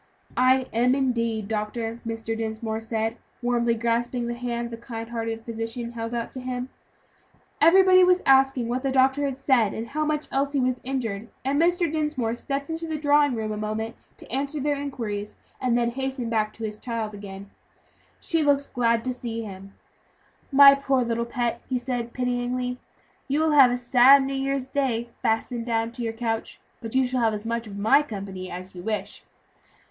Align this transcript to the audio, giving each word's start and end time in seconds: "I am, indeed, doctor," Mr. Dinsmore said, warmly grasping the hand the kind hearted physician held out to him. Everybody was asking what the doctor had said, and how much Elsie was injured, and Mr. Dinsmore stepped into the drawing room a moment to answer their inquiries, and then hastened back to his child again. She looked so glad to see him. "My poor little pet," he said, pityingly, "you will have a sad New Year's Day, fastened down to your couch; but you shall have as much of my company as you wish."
"I 0.35 0.65
am, 0.73 0.95
indeed, 0.95 1.47
doctor," 1.47 2.01
Mr. 2.07 2.35
Dinsmore 2.35 2.81
said, 2.81 3.17
warmly 3.43 3.75
grasping 3.75 4.25
the 4.25 4.33
hand 4.33 4.71
the 4.71 4.77
kind 4.77 5.09
hearted 5.11 5.45
physician 5.45 5.91
held 5.91 6.15
out 6.15 6.31
to 6.31 6.39
him. 6.39 6.69
Everybody 7.61 8.03
was 8.03 8.23
asking 8.25 8.67
what 8.67 8.81
the 8.81 8.89
doctor 8.91 9.23
had 9.25 9.37
said, 9.37 9.75
and 9.75 9.89
how 9.89 10.03
much 10.03 10.27
Elsie 10.31 10.59
was 10.59 10.81
injured, 10.83 11.27
and 11.45 11.61
Mr. 11.61 11.81
Dinsmore 11.91 12.35
stepped 12.35 12.67
into 12.67 12.87
the 12.87 12.97
drawing 12.97 13.35
room 13.35 13.51
a 13.51 13.57
moment 13.57 13.95
to 14.17 14.31
answer 14.31 14.59
their 14.59 14.73
inquiries, 14.75 15.35
and 15.61 15.77
then 15.77 15.91
hastened 15.91 16.31
back 16.31 16.51
to 16.53 16.63
his 16.63 16.79
child 16.79 17.13
again. 17.13 17.51
She 18.19 18.41
looked 18.41 18.61
so 18.61 18.69
glad 18.73 19.03
to 19.03 19.13
see 19.13 19.43
him. 19.43 19.75
"My 20.51 20.73
poor 20.73 21.03
little 21.03 21.25
pet," 21.25 21.61
he 21.69 21.77
said, 21.77 22.11
pityingly, 22.11 22.79
"you 23.27 23.39
will 23.39 23.51
have 23.51 23.69
a 23.69 23.77
sad 23.77 24.23
New 24.23 24.33
Year's 24.33 24.67
Day, 24.67 25.09
fastened 25.21 25.67
down 25.67 25.91
to 25.91 26.01
your 26.01 26.11
couch; 26.13 26.59
but 26.81 26.95
you 26.95 27.05
shall 27.05 27.21
have 27.21 27.35
as 27.35 27.45
much 27.45 27.67
of 27.67 27.77
my 27.77 28.01
company 28.01 28.49
as 28.49 28.73
you 28.73 28.81
wish." 28.81 29.23